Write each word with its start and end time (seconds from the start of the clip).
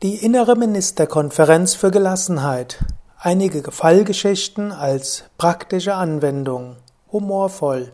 Die 0.00 0.24
innere 0.24 0.54
Ministerkonferenz 0.54 1.74
für 1.74 1.90
Gelassenheit. 1.90 2.78
Einige 3.18 3.68
Fallgeschichten 3.72 4.70
als 4.70 5.24
praktische 5.38 5.94
Anwendung. 5.94 6.76
Humorvoll 7.10 7.90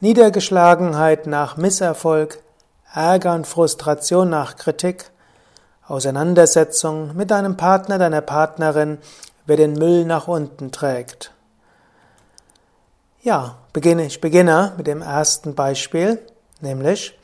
Niedergeschlagenheit 0.00 1.26
nach 1.26 1.56
Misserfolg, 1.56 2.42
Ärger 2.92 3.34
und 3.34 3.46
Frustration 3.46 4.28
nach 4.28 4.56
Kritik, 4.56 5.10
Auseinandersetzung 5.86 7.16
mit 7.16 7.30
deinem 7.30 7.56
Partner, 7.56 7.98
deiner 7.98 8.20
Partnerin, 8.20 8.98
wer 9.46 9.56
den 9.56 9.74
Müll 9.74 10.04
nach 10.04 10.26
unten 10.26 10.72
trägt. 10.72 11.32
Ja, 13.22 13.58
beginne, 13.72 14.06
ich 14.06 14.20
beginne 14.20 14.72
mit 14.76 14.88
dem 14.88 15.02
ersten 15.02 15.54
Beispiel, 15.54 16.18
nämlich 16.60 17.16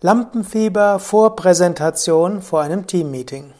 Lampenfieber 0.00 0.98
vor 0.98 1.36
Präsentation 1.36 2.40
vor 2.40 2.62
einem 2.62 2.86
Teammeeting. 2.86 3.52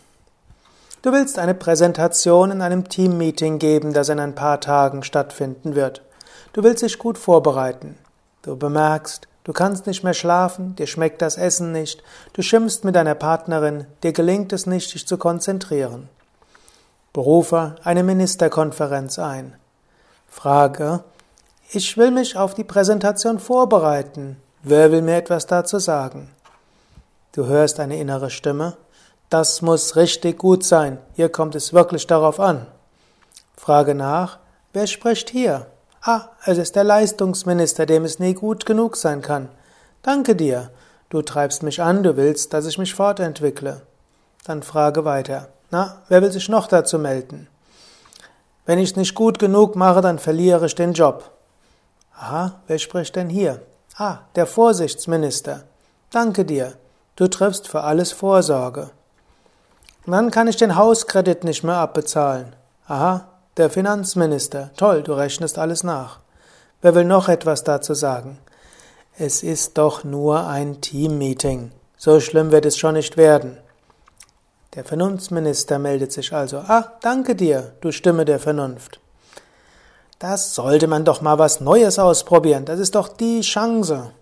Du 1.00 1.12
willst 1.12 1.38
eine 1.38 1.54
Präsentation 1.54 2.50
in 2.50 2.60
einem 2.60 2.88
Teammeeting 2.88 3.60
geben, 3.60 3.92
das 3.92 4.08
in 4.08 4.18
ein 4.18 4.34
paar 4.34 4.60
Tagen 4.60 5.04
stattfinden 5.04 5.76
wird. 5.76 6.02
Du 6.52 6.64
willst 6.64 6.82
dich 6.82 6.98
gut 6.98 7.18
vorbereiten. 7.18 7.96
Du 8.42 8.56
bemerkst, 8.56 9.28
du 9.44 9.52
kannst 9.52 9.86
nicht 9.86 10.02
mehr 10.02 10.14
schlafen, 10.14 10.74
dir 10.74 10.88
schmeckt 10.88 11.22
das 11.22 11.36
Essen 11.36 11.70
nicht, 11.70 12.02
du 12.32 12.42
schimpfst 12.42 12.82
mit 12.82 12.96
deiner 12.96 13.14
Partnerin, 13.14 13.86
dir 14.02 14.12
gelingt 14.12 14.52
es 14.52 14.66
nicht, 14.66 14.92
dich 14.92 15.06
zu 15.06 15.18
konzentrieren. 15.18 16.08
Berufe 17.12 17.76
eine 17.84 18.02
Ministerkonferenz 18.02 19.20
ein. 19.20 19.54
Frage, 20.28 21.04
ich 21.70 21.96
will 21.96 22.10
mich 22.10 22.36
auf 22.36 22.54
die 22.54 22.64
Präsentation 22.64 23.38
vorbereiten. 23.38 24.36
Wer 24.64 24.90
will 24.90 25.02
mir 25.02 25.16
etwas 25.16 25.46
dazu 25.46 25.78
sagen? 25.78 26.30
Du 27.32 27.46
hörst 27.46 27.78
eine 27.78 27.98
innere 28.00 28.30
Stimme. 28.30 28.76
Das 29.30 29.60
muss 29.60 29.96
richtig 29.96 30.38
gut 30.38 30.64
sein. 30.64 30.98
Hier 31.14 31.28
kommt 31.28 31.54
es 31.54 31.72
wirklich 31.72 32.06
darauf 32.06 32.40
an. 32.40 32.66
Frage 33.56 33.94
nach, 33.94 34.38
wer 34.72 34.86
spricht 34.86 35.30
hier? 35.30 35.66
Ah, 36.00 36.28
es 36.46 36.56
ist 36.58 36.76
der 36.76 36.84
Leistungsminister, 36.84 37.84
dem 37.84 38.04
es 38.04 38.18
nie 38.18 38.34
gut 38.34 38.64
genug 38.64 38.96
sein 38.96 39.20
kann. 39.20 39.48
Danke 40.02 40.34
dir. 40.34 40.70
Du 41.10 41.22
treibst 41.22 41.62
mich 41.62 41.82
an, 41.82 42.02
du 42.02 42.16
willst, 42.16 42.52
dass 42.52 42.66
ich 42.66 42.78
mich 42.78 42.94
fortentwickle. 42.94 43.82
Dann 44.44 44.62
frage 44.62 45.04
weiter. 45.04 45.48
Na, 45.70 46.02
wer 46.08 46.22
will 46.22 46.32
sich 46.32 46.48
noch 46.48 46.66
dazu 46.66 46.98
melden? 46.98 47.48
Wenn 48.64 48.78
ich 48.78 48.90
es 48.90 48.96
nicht 48.96 49.14
gut 49.14 49.38
genug 49.38 49.76
mache, 49.76 50.00
dann 50.00 50.18
verliere 50.18 50.66
ich 50.66 50.74
den 50.74 50.92
Job. 50.92 51.30
Aha, 52.14 52.60
wer 52.66 52.78
spricht 52.78 53.16
denn 53.16 53.28
hier? 53.28 53.60
Ah, 53.96 54.18
der 54.34 54.46
Vorsichtsminister. 54.46 55.64
Danke 56.10 56.44
dir. 56.44 56.74
Du 57.16 57.28
triffst 57.28 57.68
für 57.68 57.82
alles 57.82 58.12
Vorsorge. 58.12 58.90
Dann 60.06 60.30
kann 60.30 60.48
ich 60.48 60.56
den 60.56 60.76
Hauskredit 60.76 61.44
nicht 61.44 61.64
mehr 61.64 61.76
abbezahlen. 61.76 62.56
Aha, 62.86 63.28
der 63.56 63.70
Finanzminister. 63.70 64.70
Toll, 64.76 65.02
du 65.02 65.12
rechnest 65.12 65.58
alles 65.58 65.82
nach. 65.82 66.20
Wer 66.80 66.94
will 66.94 67.04
noch 67.04 67.28
etwas 67.28 67.64
dazu 67.64 67.94
sagen? 67.94 68.38
Es 69.18 69.42
ist 69.42 69.76
doch 69.76 70.04
nur 70.04 70.46
ein 70.46 70.80
Teammeeting. 70.80 71.72
So 71.96 72.20
schlimm 72.20 72.52
wird 72.52 72.66
es 72.66 72.78
schon 72.78 72.94
nicht 72.94 73.16
werden. 73.16 73.58
Der 74.74 74.84
Vernunftsminister 74.84 75.78
meldet 75.78 76.12
sich 76.12 76.32
also. 76.32 76.58
Ah, 76.58 76.92
danke 77.00 77.34
dir, 77.34 77.72
du 77.80 77.90
Stimme 77.90 78.24
der 78.24 78.38
Vernunft. 78.38 79.00
Das 80.20 80.54
sollte 80.54 80.86
man 80.86 81.04
doch 81.04 81.20
mal 81.20 81.38
was 81.38 81.60
Neues 81.60 81.98
ausprobieren. 81.98 82.64
Das 82.64 82.78
ist 82.78 82.94
doch 82.94 83.08
die 83.08 83.40
Chance. 83.40 84.12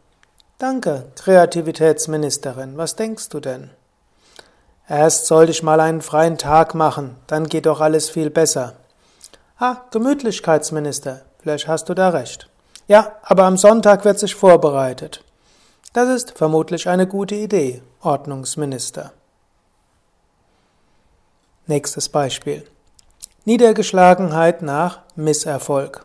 Danke, 0.59 1.05
Kreativitätsministerin. 1.17 2.78
Was 2.78 2.97
denkst 2.97 3.28
du 3.28 3.41
denn? 3.41 3.71
Erst 4.89 5.27
sollte 5.27 5.51
ich 5.51 5.65
mal 5.65 5.81
einen 5.81 6.01
freien 6.01 6.39
Tag 6.39 6.75
machen, 6.75 7.17
dann 7.27 7.49
geht 7.49 7.67
doch 7.67 7.81
alles 7.81 8.09
viel 8.09 8.31
besser. 8.31 8.75
Ah, 9.59 9.79
Gemütlichkeitsminister, 9.91 11.23
vielleicht 11.41 11.67
hast 11.67 11.89
du 11.89 11.95
da 11.95 12.11
recht. 12.11 12.49
Ja, 12.87 13.17
aber 13.23 13.45
am 13.45 13.57
Sonntag 13.57 14.05
wird 14.05 14.21
sich 14.21 14.37
vorbereitet. 14.37 15.25
Das 15.93 16.09
ist 16.09 16.39
vermutlich 16.39 16.89
eine 16.89 17.09
gute 17.09 17.35
Idee, 17.35 17.83
Ordnungsminister. 18.01 19.13
Nächstes 21.67 22.09
Beispiel. 22.09 22.65
Niedergeschlagenheit 23.45 24.63
nach 24.63 25.01
Misserfolg. 25.17 26.05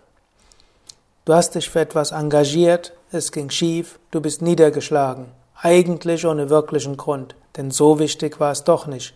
Du 1.26 1.36
hast 1.36 1.54
dich 1.54 1.70
für 1.70 1.82
etwas 1.82 2.12
engagiert, 2.12 2.94
es 3.12 3.32
ging 3.32 3.52
schief, 3.52 4.00
du 4.10 4.22
bist 4.22 4.42
niedergeschlagen 4.42 5.28
eigentlich 5.62 6.26
ohne 6.26 6.50
wirklichen 6.50 6.98
Grund, 6.98 7.36
denn 7.58 7.72
so 7.72 8.00
wichtig 8.00 8.40
war 8.40 8.52
es 8.52 8.64
doch 8.64 8.88
nicht. 8.88 9.14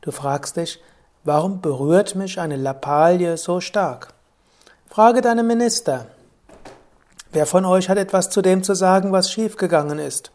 Du 0.00 0.12
fragst 0.12 0.56
dich, 0.56 0.80
warum 1.24 1.60
berührt 1.60 2.14
mich 2.14 2.38
eine 2.38 2.56
Lappalie 2.56 3.36
so 3.36 3.60
stark? 3.60 4.14
Frage 4.88 5.20
deine 5.20 5.42
Minister. 5.42 6.06
Wer 7.32 7.46
von 7.46 7.64
euch 7.64 7.88
hat 7.88 7.98
etwas 7.98 8.30
zu 8.30 8.42
dem 8.42 8.62
zu 8.62 8.74
sagen, 8.74 9.12
was 9.12 9.30
schiefgegangen 9.30 9.98
ist? 9.98 10.30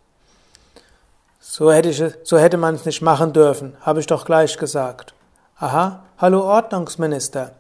So 1.39 1.71
hätte, 1.71 1.89
ich, 1.89 2.03
so 2.23 2.37
hätte 2.37 2.57
man 2.57 2.75
es 2.75 2.85
nicht 2.85 3.01
machen 3.01 3.33
dürfen, 3.33 3.75
habe 3.81 3.99
ich 3.99 4.07
doch 4.07 4.25
gleich 4.25 4.57
gesagt. 4.57 5.13
Aha, 5.57 6.03
hallo 6.17 6.41
Ordnungsminister. 6.43 7.51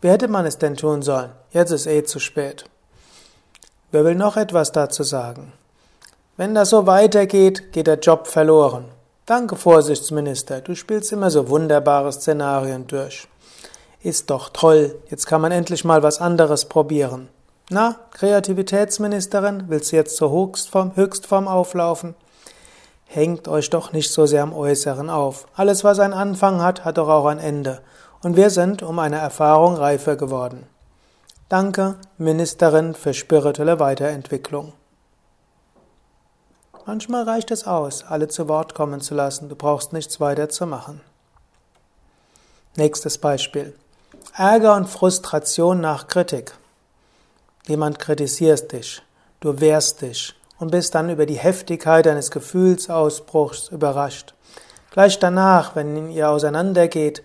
Wie 0.00 0.08
hätte 0.08 0.28
man 0.28 0.46
es 0.46 0.58
denn 0.58 0.76
tun 0.76 1.02
sollen? 1.02 1.30
Jetzt 1.50 1.70
ist 1.70 1.86
eh 1.86 2.02
zu 2.02 2.18
spät. 2.18 2.64
Wer 3.90 4.04
will 4.04 4.14
noch 4.14 4.36
etwas 4.36 4.72
dazu 4.72 5.02
sagen? 5.02 5.52
Wenn 6.42 6.56
das 6.56 6.70
so 6.70 6.88
weitergeht, 6.88 7.70
geht 7.70 7.86
der 7.86 8.00
Job 8.00 8.26
verloren. 8.26 8.86
Danke, 9.26 9.54
Vorsichtsminister, 9.54 10.60
du 10.60 10.74
spielst 10.74 11.12
immer 11.12 11.30
so 11.30 11.48
wunderbare 11.48 12.12
Szenarien 12.12 12.88
durch. 12.88 13.28
Ist 14.00 14.28
doch 14.28 14.48
toll, 14.48 14.96
jetzt 15.08 15.26
kann 15.26 15.40
man 15.40 15.52
endlich 15.52 15.84
mal 15.84 16.02
was 16.02 16.20
anderes 16.20 16.64
probieren. 16.64 17.28
Na, 17.70 17.94
Kreativitätsministerin, 18.10 19.66
willst 19.68 19.92
du 19.92 19.96
jetzt 19.96 20.16
zur 20.16 20.32
Höchstform, 20.32 20.96
Höchstform 20.96 21.46
auflaufen? 21.46 22.16
Hängt 23.04 23.46
euch 23.46 23.70
doch 23.70 23.92
nicht 23.92 24.10
so 24.10 24.26
sehr 24.26 24.42
am 24.42 24.52
Äußeren 24.52 25.10
auf. 25.10 25.46
Alles, 25.54 25.84
was 25.84 26.00
einen 26.00 26.12
Anfang 26.12 26.60
hat, 26.60 26.84
hat 26.84 26.98
doch 26.98 27.08
auch 27.08 27.26
ein 27.26 27.38
Ende. 27.38 27.82
Und 28.20 28.34
wir 28.34 28.50
sind 28.50 28.82
um 28.82 28.98
eine 28.98 29.18
Erfahrung 29.18 29.76
reifer 29.76 30.16
geworden. 30.16 30.66
Danke, 31.48 31.98
Ministerin 32.18 32.94
für 32.94 33.14
spirituelle 33.14 33.78
Weiterentwicklung. 33.78 34.72
Manchmal 36.84 37.22
reicht 37.22 37.52
es 37.52 37.66
aus, 37.66 38.04
alle 38.04 38.26
zu 38.26 38.48
Wort 38.48 38.74
kommen 38.74 39.00
zu 39.00 39.14
lassen. 39.14 39.48
Du 39.48 39.54
brauchst 39.54 39.92
nichts 39.92 40.20
weiter 40.20 40.48
zu 40.48 40.66
machen. 40.66 41.00
Nächstes 42.74 43.18
Beispiel. 43.18 43.74
Ärger 44.34 44.74
und 44.74 44.88
Frustration 44.88 45.80
nach 45.80 46.08
Kritik. 46.08 46.54
Jemand 47.68 48.00
kritisiert 48.00 48.72
dich, 48.72 49.02
du 49.40 49.60
wehrst 49.60 50.02
dich 50.02 50.34
und 50.58 50.72
bist 50.72 50.94
dann 50.94 51.10
über 51.10 51.26
die 51.26 51.38
Heftigkeit 51.38 52.06
deines 52.06 52.30
Gefühlsausbruchs 52.32 53.68
überrascht. 53.68 54.34
Gleich 54.90 55.18
danach, 55.18 55.76
wenn 55.76 56.10
ihr 56.10 56.28
auseinandergeht, 56.30 57.22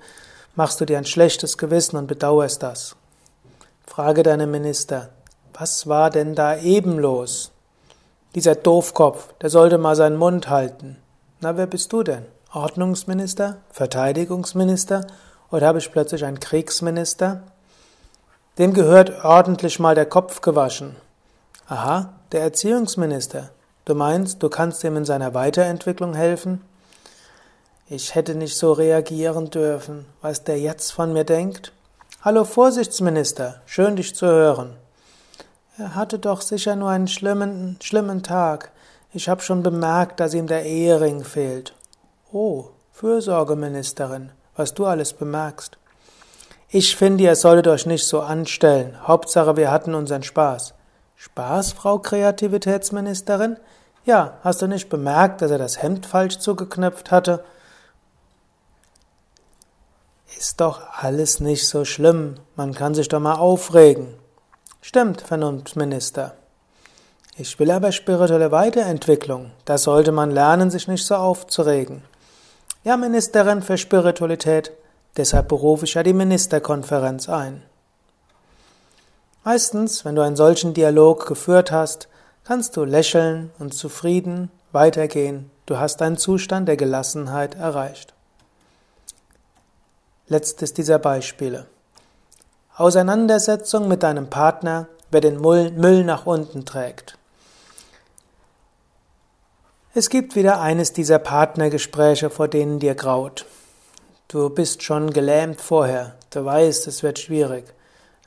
machst 0.56 0.80
du 0.80 0.86
dir 0.86 1.00
ein 1.00 1.06
schlechtes 1.06 1.58
Gewissen 1.58 1.98
und 1.98 2.08
bedauerst 2.08 2.62
das. 2.62 2.96
Frage 3.86 4.22
deine 4.22 4.46
Minister, 4.46 5.10
was 5.54 5.88
war 5.88 6.12
denn 6.12 6.36
da 6.36 6.58
eben 6.58 7.00
los? 7.00 7.52
Dieser 8.38 8.54
Doofkopf, 8.54 9.34
der 9.42 9.50
sollte 9.50 9.80
mal 9.80 9.96
seinen 9.96 10.16
Mund 10.16 10.48
halten. 10.48 10.98
Na, 11.40 11.58
wer 11.58 11.66
bist 11.66 11.92
du 11.92 12.04
denn? 12.04 12.24
Ordnungsminister? 12.54 13.58
Verteidigungsminister? 13.72 15.08
Oder 15.50 15.66
habe 15.66 15.80
ich 15.80 15.92
plötzlich 15.92 16.24
einen 16.24 16.40
Kriegsminister? 16.40 17.42
Dem 18.60 18.76
gehört 18.76 19.26
ordentlich 19.26 19.80
mal 19.80 19.96
der 19.96 20.06
Kopf 20.06 20.42
gewaschen. 20.42 20.96
Aha, 21.68 22.14
der 22.32 22.42
Erziehungsminister. 22.42 23.50
Du 23.86 23.96
meinst, 23.96 24.44
du 24.44 24.50
kannst 24.50 24.84
ihm 24.84 24.98
in 24.98 25.06
seiner 25.06 25.34
Weiterentwicklung 25.34 26.14
helfen? 26.14 26.62
Ich 27.90 28.14
hätte 28.14 28.36
nicht 28.36 28.56
so 28.56 28.72
reagieren 28.72 29.50
dürfen, 29.50 30.06
was 30.22 30.44
der 30.44 30.60
jetzt 30.60 30.92
von 30.92 31.12
mir 31.12 31.24
denkt. 31.24 31.72
Hallo 32.22 32.44
Vorsichtsminister, 32.44 33.62
schön 33.66 33.96
dich 33.96 34.14
zu 34.14 34.28
hören. 34.28 34.76
Er 35.80 35.94
hatte 35.94 36.18
doch 36.18 36.42
sicher 36.42 36.76
nur 36.76 36.90
einen 36.90 37.08
schlimmen, 37.08 37.78
schlimmen 37.84 38.24
Tag. 38.24 38.72
Ich 39.14 39.30
habe 39.30 39.44
schon 39.44 39.62
bemerkt, 39.62 40.20
dass 40.20 40.34
ihm 40.34 40.48
der 40.48 40.66
Ehering 40.66 41.24
fehlt. 41.24 41.74
Oh, 42.32 42.70
Fürsorgeministerin, 42.94 44.32
was 44.56 44.74
du 44.74 44.88
alles 44.88 45.14
bemerkst. 45.14 45.78
Ich 46.70 46.96
finde, 46.96 47.26
ihr 47.26 47.36
solltet 47.36 47.68
euch 47.68 47.86
nicht 47.86 48.08
so 48.08 48.22
anstellen. 48.22 48.98
Hauptsache, 49.08 49.56
wir 49.56 49.70
hatten 49.70 49.94
unseren 49.94 50.24
Spaß. 50.24 50.74
Spaß, 51.16 51.74
Frau 51.74 52.00
Kreativitätsministerin? 52.00 53.58
Ja, 54.04 54.40
hast 54.44 54.64
du 54.64 54.68
nicht 54.68 54.90
bemerkt, 54.90 55.44
dass 55.44 55.52
er 55.52 55.60
das 55.60 55.82
Hemd 55.82 56.08
falsch 56.08 56.40
zugeknöpft 56.40 57.12
hatte? 57.12 57.44
Ist 60.40 60.60
doch 60.60 60.82
alles 61.02 61.40
nicht 61.40 61.68
so 61.68 61.86
schlimm. 61.86 62.36
Man 62.56 62.74
kann 62.74 62.96
sich 62.96 63.10
doch 63.10 63.20
mal 63.20 63.36
aufregen. 63.36 64.16
Stimmt, 64.88 65.20
Vernunftminister. 65.20 66.36
Ich 67.36 67.60
will 67.60 67.72
aber 67.72 67.92
spirituelle 67.92 68.52
Weiterentwicklung. 68.52 69.52
Da 69.66 69.78
sollte 69.78 70.14
man 70.14 70.32
lernen, 70.32 70.72
sich 70.72 70.88
nicht 70.88 71.06
so 71.06 71.16
aufzuregen. 71.16 72.04
Ja, 72.86 72.96
Ministerin 72.96 73.62
für 73.62 73.78
Spiritualität, 73.78 74.72
deshalb 75.18 75.50
berufe 75.50 75.84
ich 75.84 75.96
ja 75.96 76.04
die 76.04 76.14
Ministerkonferenz 76.14 77.28
ein. 77.28 77.64
Meistens, 79.44 80.06
wenn 80.06 80.16
du 80.16 80.22
einen 80.22 80.38
solchen 80.38 80.74
Dialog 80.74 81.28
geführt 81.28 81.70
hast, 81.70 82.08
kannst 82.46 82.78
du 82.78 82.86
lächeln 82.86 83.52
und 83.60 83.74
zufrieden 83.74 84.50
weitergehen. 84.72 85.52
Du 85.66 85.78
hast 85.78 86.02
einen 86.02 86.16
Zustand 86.16 86.70
der 86.70 86.78
Gelassenheit 86.78 87.56
erreicht. 87.56 88.14
Letztes 90.30 90.72
dieser 90.72 90.98
Beispiele. 90.98 91.68
Auseinandersetzung 92.78 93.88
mit 93.88 94.04
deinem 94.04 94.30
Partner, 94.30 94.88
wer 95.10 95.20
den 95.20 95.42
Müll 95.42 96.04
nach 96.04 96.28
unten 96.28 96.64
trägt. 96.64 97.18
Es 99.96 100.10
gibt 100.10 100.36
wieder 100.36 100.62
eines 100.62 100.94
dieser 100.94 101.18
Partnergespräche, 101.18 102.30
vor 102.30 102.48
denen 102.48 102.78
dir 102.78 102.94
graut. 102.94 103.48
Du 104.28 104.52
bist 104.52 104.84
schon 104.84 105.10
gelähmt 105.10 105.60
vorher, 105.60 106.14
du 106.30 106.46
weißt, 106.46 106.86
es 106.86 107.02
wird 107.02 107.18
schwierig. 107.18 107.66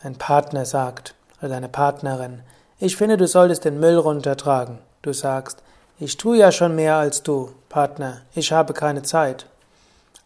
Ein 0.02 0.17
Partner 0.17 0.64
sagt, 0.64 1.14
oder 1.38 1.50
deine 1.50 1.69
Partnerin, 1.69 2.43
ich 2.81 2.96
finde, 2.96 3.17
du 3.17 3.29
solltest 3.29 3.64
den 3.64 3.79
Müll 3.79 3.99
runtertragen. 3.99 4.81
Du 5.03 5.12
sagst, 5.12 5.62
ich 6.00 6.17
tue 6.17 6.38
ja 6.38 6.50
schon 6.50 6.75
mehr 6.75 6.96
als 6.96 7.23
du, 7.23 7.53
Partner, 7.69 8.23
ich 8.35 8.50
habe 8.50 8.73
keine 8.73 9.05
Zeit. 9.05 9.46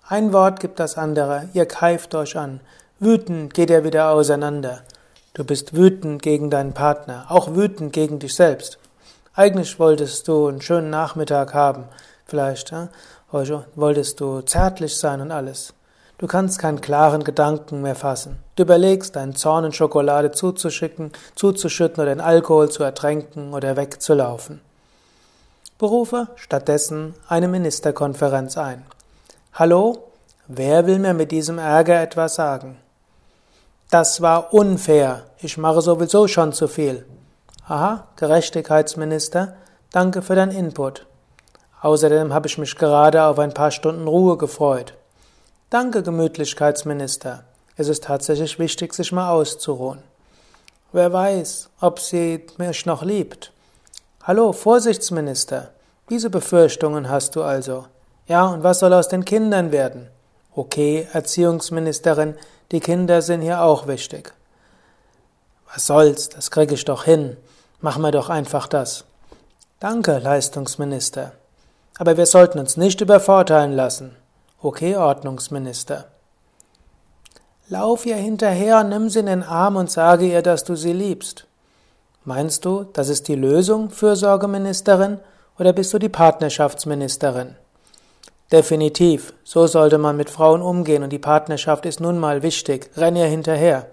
Ein 0.09 0.33
Wort 0.33 0.61
gibt 0.61 0.81
das 0.81 0.97
andere, 0.97 1.51
ihr 1.53 1.67
keift 1.67 2.15
euch 2.15 2.39
an. 2.39 2.61
Wütend 3.01 3.55
geht 3.55 3.71
ihr 3.71 3.83
wieder 3.83 4.11
auseinander. 4.11 4.83
Du 5.33 5.43
bist 5.43 5.75
wütend 5.75 6.23
gegen 6.23 6.49
deinen 6.49 6.75
Partner, 6.75 7.27
auch 7.29 7.57
wütend 7.57 7.93
gegen 7.93 8.21
dich 8.21 8.37
selbst. 8.37 8.79
Eigentlich 9.35 9.81
wolltest 9.81 10.29
du 10.29 10.47
einen 10.47 10.61
schönen 10.61 10.91
Nachmittag 10.91 11.55
haben. 11.55 11.87
Vielleicht 12.25 12.71
ja? 12.71 12.89
wolltest 13.33 14.21
du 14.21 14.43
zärtlich 14.43 14.97
sein 14.97 15.21
und 15.21 15.33
alles. 15.33 15.75
Du 16.19 16.29
kannst 16.29 16.61
keinen 16.61 16.81
klaren 16.81 17.25
Gedanken 17.25 17.83
mehr 17.83 17.97
fassen. 17.97 18.39
Du 18.55 18.63
überlegst, 18.63 19.17
deinen 19.17 19.35
Zorn 19.35 19.65
in 19.65 19.73
Schokolade 19.73 20.31
zuzuschicken, 20.31 21.11
zuzuschütten 21.35 22.01
oder 22.01 22.13
in 22.13 22.21
Alkohol 22.21 22.71
zu 22.71 22.85
ertränken 22.85 23.55
oder 23.55 23.77
wegzulaufen. 23.77 24.61
Berufe 25.79 26.29
stattdessen 26.37 27.15
eine 27.27 27.49
Ministerkonferenz 27.49 28.57
ein. 28.57 28.87
Hallo? 29.53 30.13
Wer 30.47 30.87
will 30.87 31.01
mir 31.01 31.15
mit 31.15 31.33
diesem 31.33 31.59
Ärger 31.59 32.01
etwas 32.01 32.37
sagen? 32.37 32.77
Das 33.95 34.21
war 34.21 34.53
unfair. 34.53 35.23
Ich 35.39 35.57
mache 35.57 35.81
sowieso 35.81 36.27
schon 36.27 36.53
zu 36.53 36.67
viel. 36.67 37.07
Aha, 37.69 38.09
Gerechtigkeitsminister, 38.17 39.55
danke 39.93 40.21
für 40.21 40.35
dein 40.35 40.51
Input. 40.51 41.07
Außerdem 41.81 42.35
habe 42.35 42.49
ich 42.49 42.59
mich 42.59 42.75
gerade 42.75 43.23
auf 43.23 43.39
ein 43.39 43.55
paar 43.55 43.71
Stunden 43.71 44.09
Ruhe 44.09 44.37
gefreut. 44.37 44.95
Danke, 45.71 46.03
Gemütlichkeitsminister. 46.03 47.45
Es 47.77 47.87
ist 47.87 48.03
tatsächlich 48.03 48.59
wichtig, 48.59 48.95
sich 48.95 49.13
mal 49.13 49.31
auszuruhen. 49.31 50.03
Wer 50.91 51.13
weiß, 51.13 51.69
ob 51.81 52.01
sie 52.01 52.45
mich 52.59 52.87
noch 52.87 53.05
liebt. 53.05 53.53
Hallo, 54.25 54.53
Vorsichtsminister. 54.53 55.71
Diese 56.11 56.31
Befürchtungen 56.31 57.09
hast 57.09 57.37
du 57.37 57.45
also. 57.45 57.85
Ja, 58.27 58.47
und 58.47 58.65
was 58.65 58.81
soll 58.81 58.93
aus 58.93 59.07
den 59.07 59.25
Kindern 59.25 59.71
werden? 59.71 60.09
Okay, 60.57 61.07
Erziehungsministerin, 61.13 62.35
die 62.73 62.81
Kinder 62.81 63.23
sind 63.23 63.43
hier 63.43 63.63
auch 63.63 63.87
wichtig. 63.87 64.33
Was 65.73 65.87
soll's, 65.87 66.29
das 66.29 66.51
kriege 66.51 66.75
ich 66.75 66.85
doch 66.85 67.05
hin. 67.05 67.37
Machen 67.81 68.03
wir 68.03 68.13
doch 68.13 68.31
einfach 68.31 68.69
das. 68.69 69.05
Danke, 69.81 70.19
Leistungsminister. 70.19 71.33
Aber 71.99 72.17
wir 72.17 72.27
sollten 72.27 72.59
uns 72.59 72.77
nicht 72.77 73.01
übervorteilen 73.01 73.73
lassen. 73.73 74.17
Okay, 74.61 74.97
Ordnungsminister. 74.97 76.07
Lauf 77.69 78.07
ihr 78.07 78.17
hinterher, 78.17 78.85
nimm 78.85 79.09
sie 79.09 79.21
in 79.21 79.27
den 79.27 79.43
Arm 79.43 79.77
und 79.77 79.91
sage 79.91 80.27
ihr, 80.27 80.43
dass 80.43 80.65
du 80.65 80.77
sie 80.77 80.93
liebst. 80.93 81.47
Meinst 82.25 82.65
du, 82.65 82.85
das 82.85 83.09
ist 83.09 83.29
die 83.29 83.35
Lösung, 83.35 83.91
Fürsorgeministerin, 83.91 85.19
oder 85.59 85.73
bist 85.73 85.93
du 85.93 85.99
die 85.99 86.09
Partnerschaftsministerin? 86.09 87.57
Definitiv, 88.53 89.33
so 89.43 89.67
sollte 89.67 89.99
man 89.99 90.17
mit 90.17 90.31
Frauen 90.31 90.63
umgehen 90.63 91.03
und 91.03 91.11
die 91.11 91.19
Partnerschaft 91.19 91.87
ist 91.87 92.01
nun 92.01 92.19
mal 92.19 92.43
wichtig. 92.43 92.91
Renn 92.97 93.17
ihr 93.17 93.27
hinterher. 93.27 93.87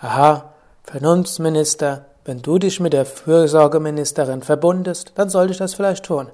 Aha, 0.00 0.52
Vernunftsminister, 0.84 2.06
wenn 2.24 2.42
du 2.42 2.58
dich 2.58 2.80
mit 2.80 2.92
der 2.92 3.06
Fürsorgeministerin 3.06 4.42
verbundest, 4.42 5.12
dann 5.14 5.30
sollte 5.30 5.52
ich 5.52 5.58
das 5.58 5.74
vielleicht 5.74 6.04
tun. 6.04 6.30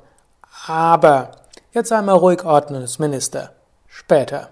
Aber 0.67 1.33
jetzt 1.73 1.89
sei 1.89 2.01
mal 2.03 2.17
ruhig, 2.17 2.45
Ordnungsminister. 2.45 3.53
Später. 3.89 4.51